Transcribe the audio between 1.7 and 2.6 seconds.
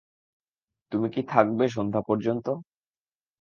সন্ধ্যা পর্যন্ত?